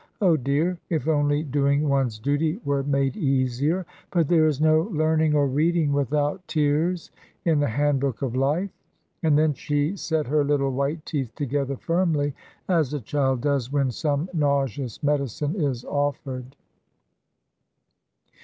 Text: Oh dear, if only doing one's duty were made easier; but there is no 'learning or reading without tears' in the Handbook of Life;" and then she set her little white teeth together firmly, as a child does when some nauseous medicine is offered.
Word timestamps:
Oh 0.19 0.35
dear, 0.35 0.79
if 0.89 1.07
only 1.07 1.43
doing 1.43 1.87
one's 1.87 2.17
duty 2.17 2.59
were 2.65 2.81
made 2.81 3.15
easier; 3.15 3.85
but 4.09 4.27
there 4.27 4.47
is 4.47 4.59
no 4.59 4.81
'learning 4.81 5.35
or 5.35 5.45
reading 5.45 5.93
without 5.93 6.41
tears' 6.47 7.11
in 7.45 7.59
the 7.59 7.67
Handbook 7.67 8.23
of 8.23 8.35
Life;" 8.35 8.71
and 9.21 9.37
then 9.37 9.53
she 9.53 9.95
set 9.95 10.25
her 10.25 10.43
little 10.43 10.71
white 10.71 11.05
teeth 11.05 11.35
together 11.35 11.75
firmly, 11.77 12.33
as 12.67 12.95
a 12.95 12.99
child 12.99 13.41
does 13.41 13.71
when 13.71 13.91
some 13.91 14.27
nauseous 14.33 15.03
medicine 15.03 15.55
is 15.55 15.85
offered. 15.85 16.55